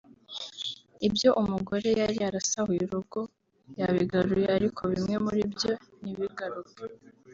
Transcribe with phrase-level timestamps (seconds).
[1.07, 3.19] ibyo umugore yari yarasahuye urugo
[3.79, 6.81] yabigaruye ariko bimwe muri byo ntibigaruke